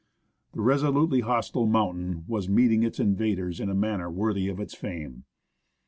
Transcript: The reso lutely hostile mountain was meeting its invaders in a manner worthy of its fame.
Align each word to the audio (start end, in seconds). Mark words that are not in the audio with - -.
The 0.53 0.61
reso 0.63 0.91
lutely 0.91 1.19
hostile 1.19 1.67
mountain 1.67 2.23
was 2.27 2.49
meeting 2.49 2.81
its 2.81 2.99
invaders 2.99 3.59
in 3.59 3.69
a 3.69 3.75
manner 3.75 4.09
worthy 4.09 4.47
of 4.47 4.59
its 4.59 4.73
fame. 4.73 5.25